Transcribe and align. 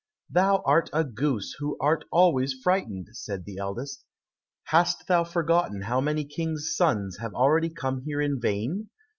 "Thou 0.31 0.63
art 0.65 0.89
a 0.93 1.03
goose, 1.03 1.53
who 1.59 1.77
art 1.79 2.05
always 2.11 2.53
frightened," 2.55 3.09
said 3.11 3.45
the 3.45 3.59
eldest. 3.59 4.03
"Hast 4.63 5.05
thou 5.05 5.23
forgotten 5.23 5.81
how 5.83 6.01
many 6.01 6.25
Kings' 6.25 6.73
sons 6.75 7.17
have 7.19 7.35
already 7.35 7.69
come 7.69 8.01
here 8.03 8.19
in 8.19 8.39
vain? 8.41 8.89